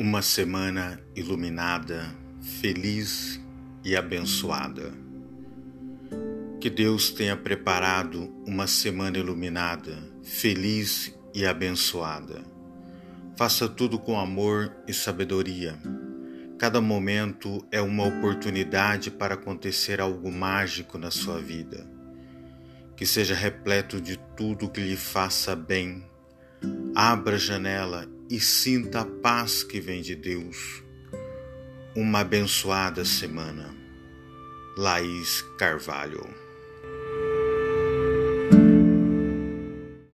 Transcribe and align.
Uma 0.00 0.22
semana 0.22 1.00
iluminada, 1.16 2.14
feliz 2.40 3.40
e 3.82 3.96
abençoada. 3.96 4.92
Que 6.60 6.70
Deus 6.70 7.10
tenha 7.10 7.36
preparado 7.36 8.32
uma 8.46 8.68
semana 8.68 9.18
iluminada, 9.18 9.98
feliz 10.22 11.12
e 11.34 11.44
abençoada. 11.44 12.44
Faça 13.36 13.68
tudo 13.68 13.98
com 13.98 14.16
amor 14.16 14.72
e 14.86 14.94
sabedoria. 14.94 15.76
Cada 16.60 16.80
momento 16.80 17.66
é 17.68 17.80
uma 17.80 18.06
oportunidade 18.06 19.10
para 19.10 19.34
acontecer 19.34 20.00
algo 20.00 20.30
mágico 20.30 20.96
na 20.96 21.10
sua 21.10 21.40
vida. 21.40 21.90
Que 22.96 23.04
seja 23.04 23.34
repleto 23.34 24.00
de 24.00 24.16
tudo 24.36 24.70
que 24.70 24.80
lhe 24.80 24.96
faça 24.96 25.56
bem. 25.56 26.06
Abra 26.94 27.34
a 27.34 27.38
janela 27.38 28.17
e 28.30 28.38
sinta 28.38 29.00
a 29.00 29.04
paz 29.04 29.62
que 29.62 29.80
vem 29.80 30.02
de 30.02 30.14
Deus. 30.14 30.82
Uma 31.94 32.20
abençoada 32.20 33.04
semana. 33.04 33.74
Laís 34.76 35.42
Carvalho 35.58 36.47